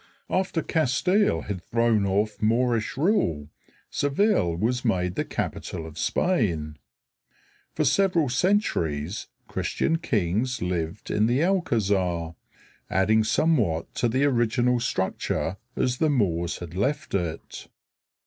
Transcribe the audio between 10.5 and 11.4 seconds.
lived in